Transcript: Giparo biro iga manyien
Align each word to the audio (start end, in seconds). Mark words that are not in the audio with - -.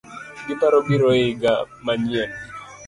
Giparo 0.45 0.77
biro 0.87 1.09
iga 1.29 1.53
manyien 1.85 2.31